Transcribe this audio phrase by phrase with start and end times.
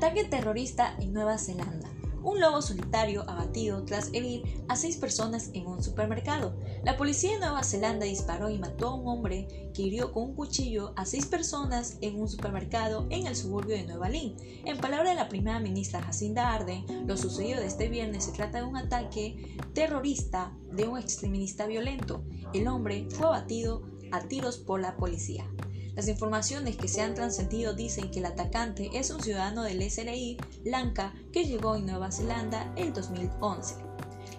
[0.00, 1.90] Ataque terrorista en Nueva Zelanda.
[2.22, 6.56] Un lobo solitario abatido tras herir a seis personas en un supermercado.
[6.84, 10.34] La policía de Nueva Zelanda disparó y mató a un hombre que hirió con un
[10.34, 14.36] cuchillo a seis personas en un supermercado en el suburbio de Nueva Lynn.
[14.64, 18.56] En palabras de la primera ministra Jacinda Arden, lo sucedido de este viernes se trata
[18.56, 22.24] de un ataque terrorista de un extremista violento.
[22.54, 23.82] El hombre fue abatido
[24.12, 25.46] a tiros por la policía.
[26.00, 30.38] Las informaciones que se han trascendido dicen que el atacante es un ciudadano del SRI,
[30.64, 33.74] Lanka, que llegó en Nueva Zelanda en 2011.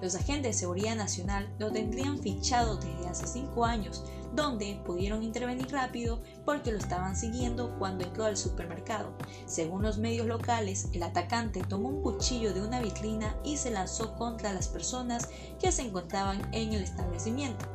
[0.02, 4.04] Los agentes de seguridad nacional lo tendrían fichado desde hace cinco años,
[4.34, 9.16] donde pudieron intervenir rápido porque lo estaban siguiendo cuando entró al supermercado.
[9.46, 14.16] Según los medios locales, el atacante tomó un cuchillo de una vitrina y se lanzó
[14.16, 17.68] contra las personas que se encontraban en el establecimiento.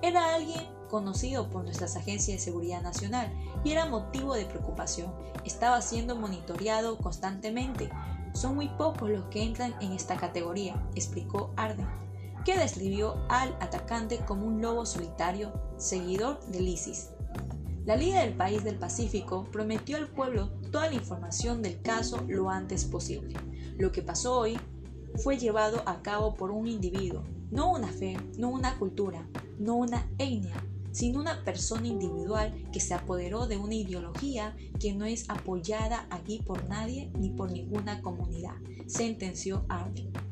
[0.00, 3.32] Era alguien conocido por nuestras agencias de seguridad nacional
[3.64, 5.12] y era motivo de preocupación.
[5.44, 7.90] Estaba siendo monitoreado constantemente.
[8.34, 11.86] Son muy pocos los que entran en esta categoría, explicó Arden,
[12.44, 17.10] que describió al atacante como un lobo solitario, seguidor del ISIS.
[17.86, 22.50] La Liga del País del Pacífico prometió al pueblo toda la información del caso lo
[22.50, 23.34] antes posible.
[23.78, 24.58] Lo que pasó hoy
[25.22, 29.26] fue llevado a cabo por un individuo, no una fe, no una cultura,
[29.58, 30.56] no una etnia,
[30.96, 36.40] sino una persona individual que se apoderó de una ideología que no es apoyada aquí
[36.42, 38.54] por nadie ni por ninguna comunidad,
[38.86, 40.25] sentenció Arden.